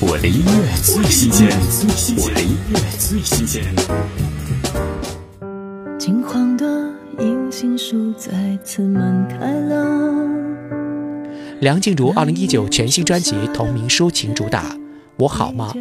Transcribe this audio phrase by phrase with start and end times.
[0.00, 1.48] 我的音乐最新鲜，
[2.18, 3.64] 我的音乐最新鲜。
[5.98, 6.64] 金黄的
[7.18, 10.24] 银杏树再次满开了。
[11.58, 14.70] 梁静茹二零一九全新专辑同名抒情主打
[15.16, 15.74] 《我好吗》，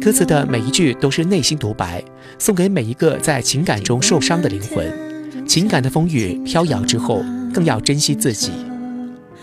[0.00, 2.04] 歌词的每一句都是内心独白，
[2.38, 5.48] 送给每一个在情感中受伤的灵魂。
[5.48, 8.52] 情感的风雨飘摇之后，更要珍惜自己。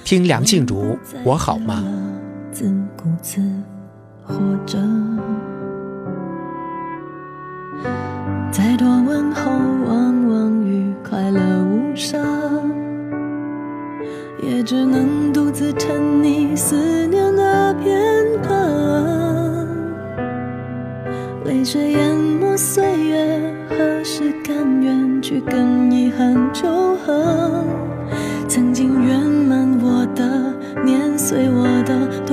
[0.06, 0.94] 听梁静茹
[1.26, 1.84] 《我好吗》。
[2.54, 3.42] 自顾自
[4.28, 4.36] 活
[4.66, 4.78] 着，
[8.52, 9.52] 再多问候，
[9.88, 12.20] 往往与快乐无伤，
[14.42, 16.76] 也只能独自沉溺思
[17.08, 17.96] 念的片
[18.42, 19.68] 刻，
[21.46, 26.68] 泪水淹没岁月，何时甘愿去跟遗憾求
[27.06, 27.64] 和？
[28.48, 30.54] 曾经圆满我的，
[30.84, 32.25] 碾碎我的，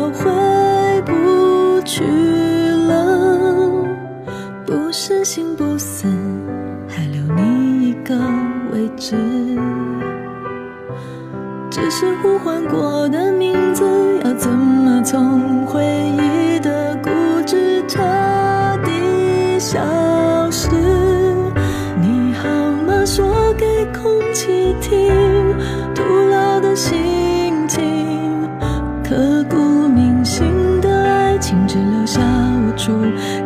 [5.24, 6.08] 心不死，
[6.88, 8.14] 还留你一个
[8.72, 9.16] 位置。
[11.70, 13.84] 只是呼唤过的名字，
[14.24, 17.10] 要怎么从回忆的固
[17.46, 18.00] 执彻
[18.84, 19.80] 底消
[20.50, 20.68] 失？
[22.00, 22.48] 你好
[22.86, 23.04] 吗？
[23.04, 25.12] 说给空气听。
[25.94, 28.48] 徒劳的心情，
[29.04, 29.56] 刻骨
[29.88, 32.92] 铭心的爱情，只留下无处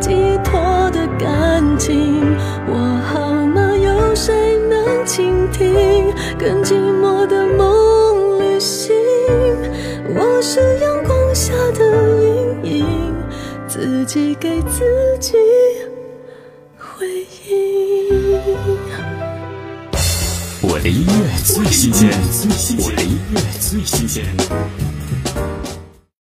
[0.01, 2.23] 寄托的感情。
[2.69, 2.75] 我
[3.13, 3.75] 好吗？
[3.77, 6.13] 有谁能倾听？
[6.39, 8.95] 更寂寞的梦旅行，
[10.15, 11.85] 我是阳光下的
[12.63, 13.15] 阴影，
[13.67, 14.85] 自己给自
[15.19, 15.35] 己
[16.79, 17.07] 回
[17.49, 18.39] 应。
[20.63, 21.13] 我的音乐
[21.45, 22.11] 最新鲜，
[22.79, 24.25] 我的音乐最新鲜。